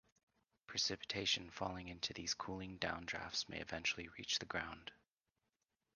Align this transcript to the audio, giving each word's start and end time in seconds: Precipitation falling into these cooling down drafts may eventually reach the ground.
Precipitation 0.65 1.51
falling 1.51 1.87
into 1.87 2.11
these 2.11 2.33
cooling 2.33 2.77
down 2.77 3.05
drafts 3.05 3.47
may 3.47 3.59
eventually 3.59 4.07
reach 4.17 4.39
the 4.39 4.47
ground. 4.47 4.91